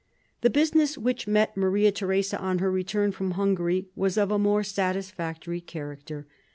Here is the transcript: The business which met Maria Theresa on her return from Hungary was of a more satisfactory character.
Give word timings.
The 0.41 0.49
business 0.49 0.97
which 0.97 1.27
met 1.27 1.55
Maria 1.55 1.91
Theresa 1.91 2.39
on 2.39 2.57
her 2.57 2.71
return 2.71 3.11
from 3.11 3.33
Hungary 3.37 3.89
was 3.95 4.17
of 4.17 4.31
a 4.31 4.39
more 4.39 4.63
satisfactory 4.63 5.61
character. 5.61 6.25